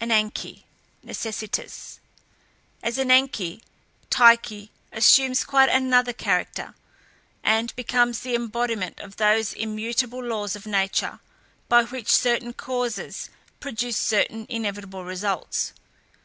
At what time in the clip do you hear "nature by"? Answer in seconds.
10.66-11.82